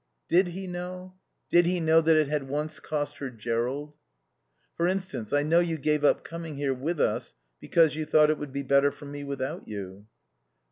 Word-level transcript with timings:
Did 0.27 0.47
he 0.47 0.65
know? 0.65 1.13
Did 1.51 1.67
he 1.67 1.79
know 1.79 2.01
that 2.01 2.17
it 2.17 2.27
had 2.27 2.49
once 2.49 2.79
cost 2.79 3.19
her 3.19 3.29
Jerrold?"... 3.29 3.93
For 4.75 4.87
instance, 4.87 5.31
I 5.31 5.43
know 5.43 5.59
you 5.59 5.77
gave 5.77 6.03
up 6.03 6.23
coming 6.23 6.55
here 6.55 6.73
with 6.73 6.99
us 6.99 7.35
because 7.59 7.95
you 7.95 8.03
thought 8.03 8.31
it 8.31 8.39
would 8.39 8.51
be 8.51 8.63
better 8.63 8.91
for 8.91 9.05
me 9.05 9.23
without 9.23 9.67
you." 9.67 10.07